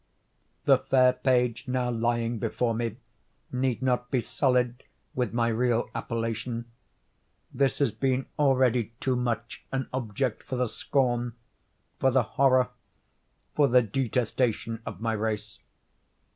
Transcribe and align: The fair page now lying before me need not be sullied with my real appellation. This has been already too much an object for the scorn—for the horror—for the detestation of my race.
The 0.65 0.79
fair 0.79 1.13
page 1.13 1.67
now 1.67 1.91
lying 1.91 2.39
before 2.39 2.73
me 2.73 2.95
need 3.51 3.83
not 3.83 4.09
be 4.09 4.19
sullied 4.19 4.83
with 5.13 5.31
my 5.31 5.47
real 5.49 5.91
appellation. 5.93 6.65
This 7.53 7.77
has 7.77 7.91
been 7.91 8.25
already 8.39 8.93
too 8.99 9.15
much 9.15 9.63
an 9.71 9.87
object 9.93 10.41
for 10.41 10.55
the 10.55 10.67
scorn—for 10.69 12.09
the 12.09 12.23
horror—for 12.23 13.67
the 13.67 13.83
detestation 13.83 14.81
of 14.87 15.01
my 15.01 15.13
race. 15.13 15.59